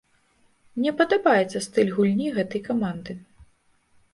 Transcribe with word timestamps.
Мне 0.77 0.93
падабаецца 1.01 1.63
стыль 1.67 1.91
гульні 1.99 2.27
гэтай 2.39 2.61
каманды. 2.69 3.13